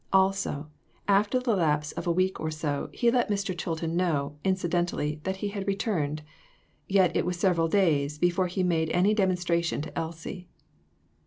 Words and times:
Also, 0.11 0.65
after 1.07 1.39
the 1.39 1.55
lapse 1.55 1.91
of 1.91 2.07
a 2.07 2.11
week 2.11 2.39
or 2.39 2.49
so, 2.49 2.89
he 2.91 3.11
let 3.11 3.29
Mr. 3.29 3.55
Chilton 3.55 3.95
know, 3.95 4.35
inci 4.43 4.67
dentally, 4.67 5.21
that 5.25 5.35
he 5.35 5.49
had 5.49 5.67
returned. 5.67 6.23
Yet 6.87 7.15
it 7.15 7.23
was 7.23 7.37
sev 7.37 7.57
eral 7.57 7.69
days 7.69 8.17
before 8.17 8.47
he 8.47 8.63
made 8.63 8.89
any 8.89 9.13
demonstration 9.13 9.79
to 9.83 9.95
Elsie. 9.95 10.47